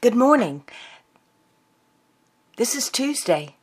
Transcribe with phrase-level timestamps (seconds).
[0.00, 0.62] Good morning.
[2.56, 3.56] This is Tuesday,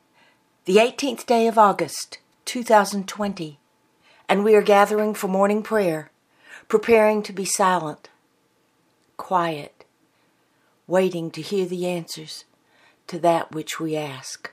[0.65, 3.57] the 18th day of August, 2020,
[4.27, 6.11] and we are gathering for morning prayer,
[6.67, 8.09] preparing to be silent,
[9.15, 9.85] quiet,
[10.87, 12.43] waiting to hear the answers
[13.07, 14.51] to that which we ask.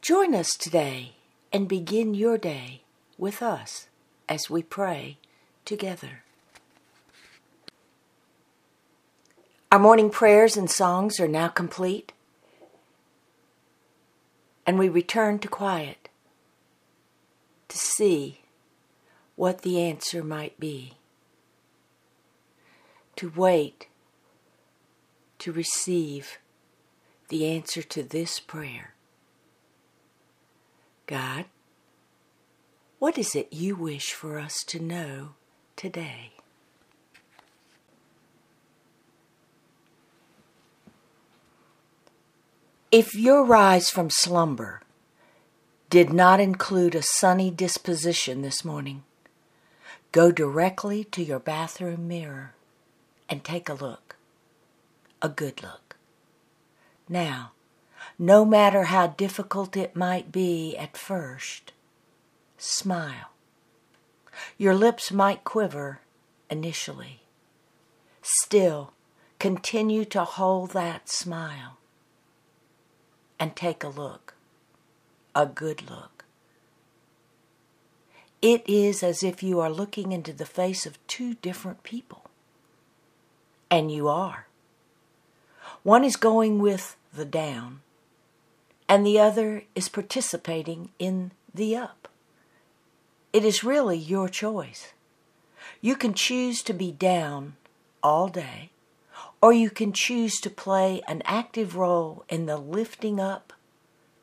[0.00, 1.16] Join us today
[1.52, 2.82] and begin your day
[3.18, 3.88] with us
[4.28, 5.18] as we pray
[5.64, 6.22] together.
[9.72, 12.12] Our morning prayers and songs are now complete,
[14.64, 16.08] and we return to quiet
[17.68, 18.42] to see
[19.34, 20.94] what the answer might be,
[23.16, 23.88] to wait
[25.40, 26.38] to receive
[27.28, 28.94] the answer to this prayer.
[31.06, 31.46] God,
[32.98, 35.30] what is it you wish for us to know
[35.74, 36.35] today?
[42.96, 44.80] If your rise from slumber
[45.90, 49.04] did not include a sunny disposition this morning,
[50.12, 52.54] go directly to your bathroom mirror
[53.28, 54.16] and take a look.
[55.20, 55.96] A good look.
[57.06, 57.52] Now,
[58.18, 61.74] no matter how difficult it might be at first,
[62.56, 63.32] smile.
[64.56, 66.00] Your lips might quiver
[66.48, 67.20] initially.
[68.22, 68.94] Still,
[69.38, 71.76] continue to hold that smile
[73.38, 74.34] and take a look,
[75.34, 76.24] a good look.
[78.42, 82.24] It is as if you are looking into the face of two different people.
[83.70, 84.46] And you are.
[85.82, 87.80] One is going with the down,
[88.88, 92.08] and the other is participating in the up.
[93.32, 94.92] It is really your choice.
[95.80, 97.56] You can choose to be down
[98.02, 98.70] all day
[99.40, 103.52] or you can choose to play an active role in the lifting up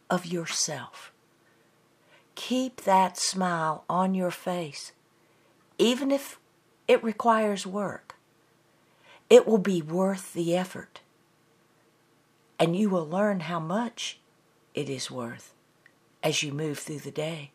[0.10, 1.12] of yourself.
[2.36, 4.92] Keep that smile on your face,
[5.78, 6.40] even if
[6.88, 8.16] it requires work.
[9.30, 11.00] It will be worth the effort,
[12.60, 14.20] and you will learn how much
[14.74, 15.54] it is worth
[16.22, 17.52] as you move through the day.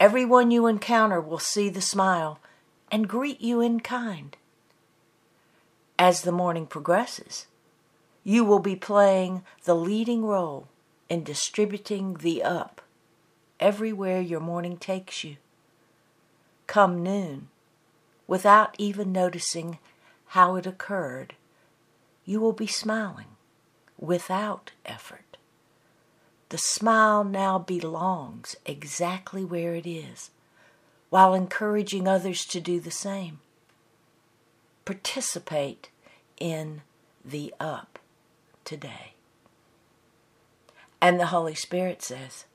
[0.00, 2.38] Everyone you encounter will see the smile
[2.90, 4.36] and greet you in kind
[5.98, 7.46] as the morning progresses,
[8.22, 10.68] you will be playing the leading role
[11.08, 12.80] in distributing the up
[13.58, 15.36] everywhere your morning takes you.
[16.66, 17.48] Come noon,
[18.26, 19.78] without even noticing
[20.26, 21.34] how it occurred,
[22.24, 23.36] you will be smiling
[23.98, 25.38] without effort.
[26.50, 30.30] The smile now belongs exactly where it is,
[31.10, 33.40] while encouraging others to do the same
[34.88, 35.90] participate
[36.40, 36.80] in
[37.22, 37.98] the up
[38.64, 39.12] today.
[40.98, 42.46] And the Holy Spirit says,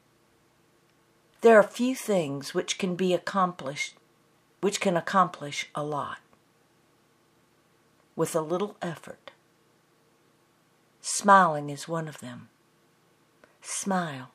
[1.41, 3.93] there are few things which can be accomplished,
[4.61, 6.21] which can accomplish a lot
[8.15, 9.29] with a little effort.
[11.01, 12.49] Smiling is one of them.
[13.61, 14.31] Smile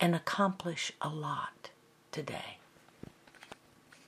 [0.00, 1.70] and accomplish a lot
[2.10, 2.57] today.